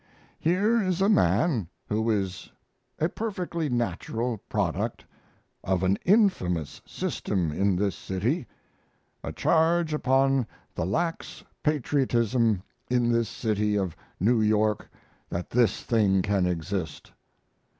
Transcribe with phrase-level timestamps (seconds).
[0.39, 2.49] Here is a man who is
[2.97, 5.05] a perfectly natural product
[5.63, 8.47] of an infamous system in this city
[9.23, 14.89] a charge upon the lax patriotism in this city of New York
[15.29, 17.11] that this thing can exist.